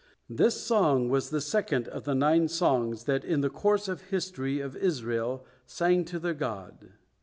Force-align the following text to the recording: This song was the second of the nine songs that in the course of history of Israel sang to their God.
This 0.31 0.59
song 0.59 1.09
was 1.09 1.29
the 1.29 1.39
second 1.41 1.87
of 1.89 2.05
the 2.05 2.15
nine 2.15 2.47
songs 2.47 3.03
that 3.03 3.23
in 3.23 3.41
the 3.41 3.51
course 3.51 3.87
of 3.87 4.05
history 4.09 4.59
of 4.59 4.75
Israel 4.75 5.45
sang 5.67 6.05
to 6.05 6.17
their 6.17 6.33
God. 6.33 6.93